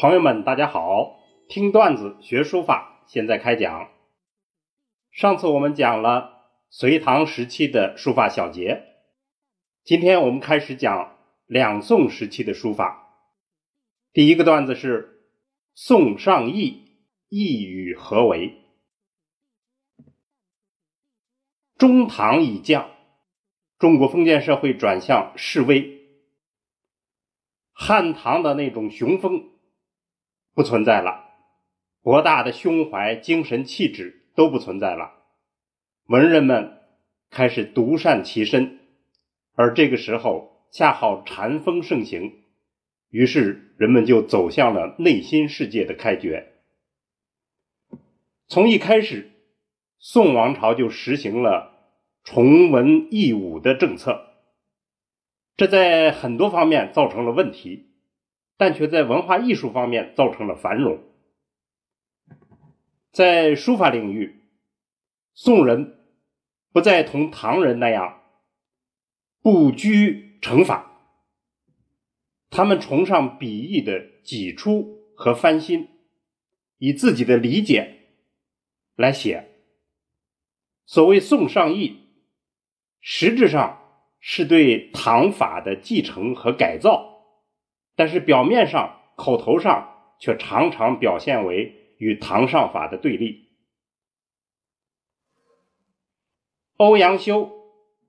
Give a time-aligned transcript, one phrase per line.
[0.00, 1.18] 朋友们，大家好！
[1.48, 3.90] 听段子学书法，现在开讲。
[5.10, 8.84] 上次我们讲了隋唐时期的书法小节，
[9.82, 11.16] 今天我们开始讲
[11.46, 13.12] 两宋时期的书法。
[14.12, 15.24] 第一个段子是
[15.74, 16.92] 宋尚义
[17.28, 18.54] 一语何为？
[21.76, 22.88] 中唐已降，
[23.80, 26.06] 中国封建社会转向示威，
[27.72, 29.57] 汉唐的那种雄风。
[30.58, 31.24] 不存在了，
[32.02, 35.12] 博大的胸怀、精神气质都不存在了。
[36.06, 36.80] 文人们
[37.30, 38.80] 开始独善其身，
[39.54, 42.42] 而这个时候恰好禅风盛行，
[43.08, 46.54] 于是人们就走向了内心世界的开掘。
[48.48, 49.30] 从一开始，
[50.00, 51.72] 宋王朝就实行了
[52.24, 54.26] 崇文抑武的政策，
[55.56, 57.87] 这在很多方面造成了问题。
[58.58, 61.02] 但却在文化艺术方面造成了繁荣。
[63.12, 64.42] 在书法领域，
[65.32, 65.96] 宋人
[66.72, 68.20] 不再同唐人那样
[69.40, 71.00] 不拘成法，
[72.50, 75.88] 他们崇尚笔意的挤出和翻新，
[76.78, 78.08] 以自己的理解
[78.96, 79.48] 来写。
[80.84, 82.08] 所谓宋尚意，
[83.00, 87.17] 实质上是对唐法的继承和改造。
[87.98, 93.48] 但是表面上、口头上却常常表现为与唐上法的对立。
[96.76, 97.50] 欧阳修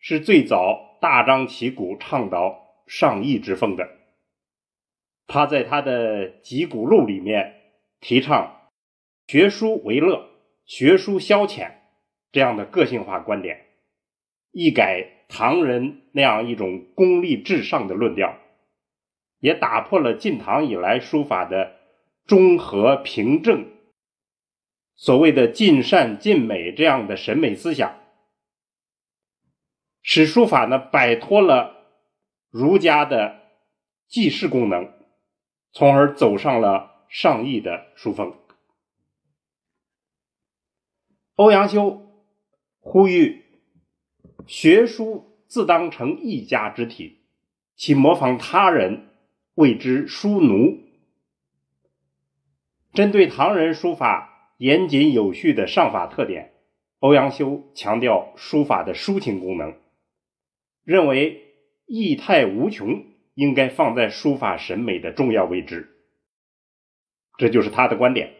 [0.00, 3.88] 是最早大张旗鼓倡导上意之风的，
[5.28, 7.54] 他在他的《集古录》里面
[8.00, 8.70] 提倡
[9.28, 10.28] 学书为乐、
[10.64, 11.70] 学书消遣
[12.32, 13.66] 这样的个性化观点，
[14.50, 18.36] 一改唐人那样一种功利至上的论调。
[19.38, 21.76] 也打破了晋唐以来书法的
[22.24, 23.70] 中和平正，
[24.94, 28.00] 所谓的尽善尽美这样的审美思想，
[30.02, 31.86] 使书法呢摆脱了
[32.50, 33.42] 儒家的
[34.08, 34.92] 记事功能，
[35.72, 38.34] 从而走上了上义的书风。
[41.34, 42.24] 欧阳修
[42.80, 43.44] 呼吁
[44.46, 47.26] 学书自当成一家之体，
[47.76, 49.10] 其模仿他人。
[49.56, 50.82] 谓之书奴。
[52.92, 56.52] 针对唐人书法严谨有序的上法特点，
[56.98, 59.74] 欧阳修强调书法的抒情功能，
[60.84, 61.54] 认为
[61.86, 65.88] 意态无穷应该放在书法审美的重要位置。
[67.38, 68.34] 这就是他的观点。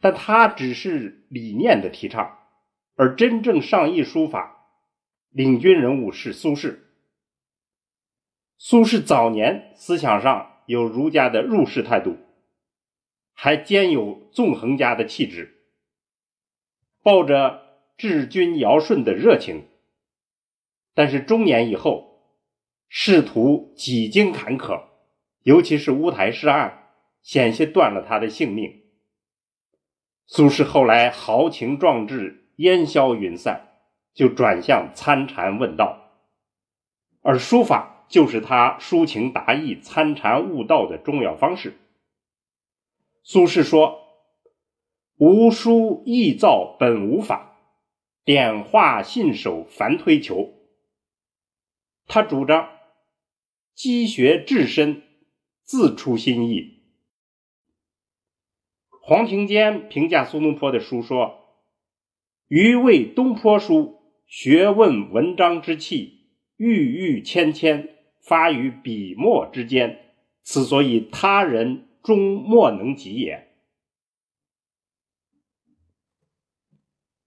[0.00, 2.38] 但他只是理念的提倡，
[2.94, 4.64] 而真正上意书法
[5.30, 6.78] 领军人物是苏轼。
[8.62, 12.18] 苏轼早年思想上有儒家的入世态度，
[13.32, 15.64] 还兼有纵横家的气质，
[17.02, 17.62] 抱着
[17.96, 19.66] 治君尧舜的热情。
[20.92, 22.36] 但是中年以后，
[22.90, 24.82] 仕途几经坎坷，
[25.42, 26.90] 尤其是乌台诗案，
[27.22, 28.82] 险些断了他的性命。
[30.26, 33.68] 苏轼后来豪情壮志烟消云散，
[34.12, 36.10] 就转向参禅问道，
[37.22, 37.96] 而书法。
[38.10, 41.78] 就是他抒情达意、参禅悟道的重要方式。
[43.22, 44.00] 苏轼说
[45.16, 47.56] ：“无书易造本无法，
[48.24, 50.52] 点画信手凡推求。”
[52.08, 52.68] 他主张
[53.74, 55.02] 积学至深，
[55.62, 56.80] 自出心意。
[59.00, 61.44] 黄庭坚评价苏东坡的书说
[62.48, 67.88] ：“余谓东坡书，学问文章之气，郁郁芊芊。”
[68.20, 69.98] 发于笔墨之间，
[70.42, 73.48] 此所以他人终莫能及也。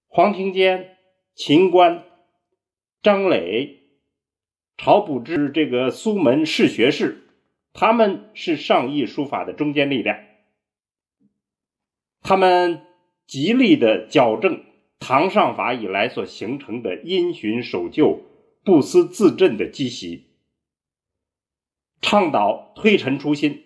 [0.08, 0.98] 黄庭坚、
[1.34, 2.04] 秦观、
[3.02, 3.82] 张磊、
[4.78, 7.28] 晁补之这个苏门士学士，
[7.74, 10.20] 他们是上意书法的中坚力量。
[12.22, 12.86] 他们
[13.26, 14.64] 极力的矫正
[15.00, 18.22] 唐上法以来所形成的因循守旧、
[18.64, 20.33] 不思自振的积习。
[22.04, 23.64] 倡导推陈出新。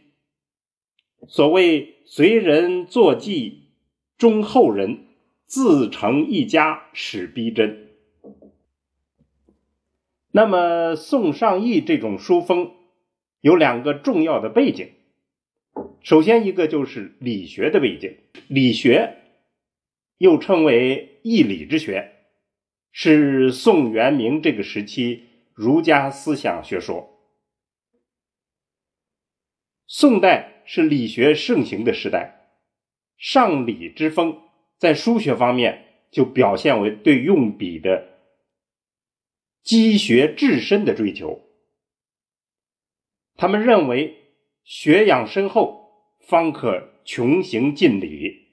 [1.28, 3.72] 所谓随人作记，
[4.16, 5.08] 忠后人，
[5.48, 7.90] 自成一家，始逼真。
[10.32, 12.74] 那么宋尚义这种书风
[13.42, 14.92] 有两个重要的背景，
[16.02, 18.18] 首先一个就是理学的背景，
[18.48, 19.18] 理学
[20.20, 22.12] 又称为义理之学，
[22.92, 25.24] 是宋元明这个时期
[25.56, 27.17] 儒家思想学说。
[29.90, 32.50] 宋代是理学盛行的时代，
[33.18, 34.42] 上理之风
[34.78, 38.10] 在书学方面就表现为对用笔的
[39.64, 41.42] 积学至深的追求。
[43.38, 44.18] 他们认为
[44.66, 48.46] 学养深厚，方可穷行尽理。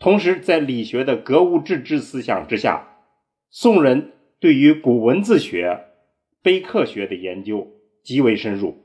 [0.00, 2.98] 同时，在理学的格物致知思想之下，
[3.48, 5.84] 宋人对于古文字学、
[6.42, 8.83] 碑刻学的研究极为深入。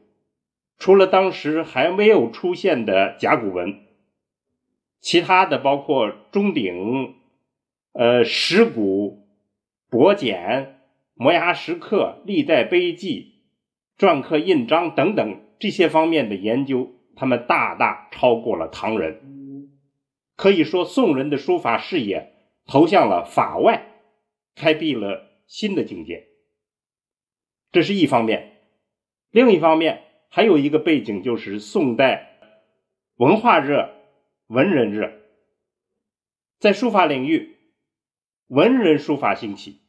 [0.80, 3.82] 除了当时还没有出现的甲骨文，
[5.02, 7.16] 其他的包括钟鼎、
[7.92, 9.28] 呃石鼓、
[9.92, 10.80] 帛简、
[11.16, 13.42] 摩崖石刻、历代碑记、
[13.98, 19.70] 篆刻印章等等这些方面的研究，他们大大超过了唐人。
[20.38, 22.32] 可以说，宋人的书法视野
[22.66, 23.86] 投向了法外，
[24.56, 26.28] 开辟了新的境界。
[27.74, 28.62] 这是一方面，
[29.30, 30.04] 另一方面。
[30.30, 32.40] 还有一个背景，就是宋代
[33.16, 33.90] 文化热、
[34.46, 35.12] 文人热，
[36.60, 37.58] 在书法领域，
[38.48, 39.80] 文人书法兴起，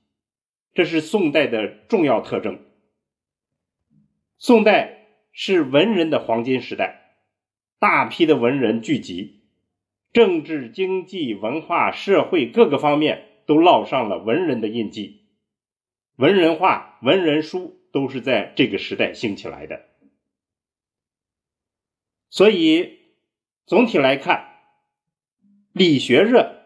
[0.73, 2.59] 这是宋代的重要特征。
[4.39, 7.19] 宋代是文人的黄金时代，
[7.79, 9.43] 大批的文人聚集，
[10.15, 15.27] 政治、经济、文化、社会各个方面都烙上了文人的印记，
[16.17, 19.90] 文人画、文人书都是在这个时代兴起来的。
[22.31, 23.01] 所以，
[23.67, 24.49] 总体来看，
[25.73, 26.65] 理学热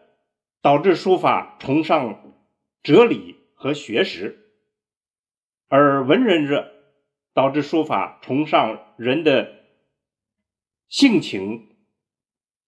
[0.61, 2.37] 导致书法崇尚
[2.83, 4.51] 哲理和学识，
[5.69, 6.71] 而文人热
[7.33, 9.65] 导致书法崇尚人的
[10.89, 11.75] 性情、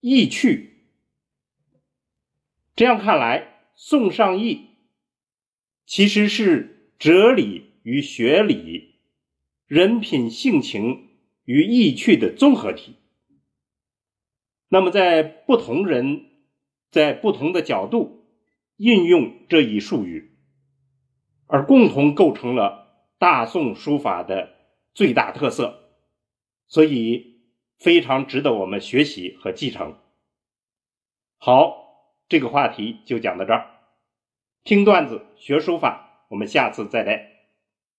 [0.00, 0.88] 意趣。
[2.74, 4.70] 这样看来，宋尚义
[5.84, 8.94] 其实是哲理与学理、
[9.66, 11.05] 人品性情。
[11.46, 12.96] 与意趣的综合体。
[14.68, 16.26] 那么，在不同人
[16.90, 18.26] 在不同的角度
[18.76, 20.36] 应用这一术语，
[21.46, 24.54] 而共同构成了大宋书法的
[24.92, 25.84] 最大特色，
[26.66, 27.40] 所以
[27.78, 29.96] 非常值得我们学习和继承。
[31.38, 33.70] 好，这个话题就讲到这儿。
[34.64, 37.35] 听段子学书法，我们下次再来。